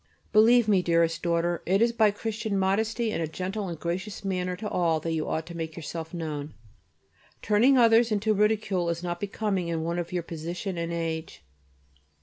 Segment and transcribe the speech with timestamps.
[0.33, 4.55] Believe me, dearest daughter, it is by Christian modesty and a gentle and gracious manner
[4.55, 6.55] to all that you ought to make yourself known.
[7.43, 11.43] Turning others into ridicule is not becoming in one of your position and age.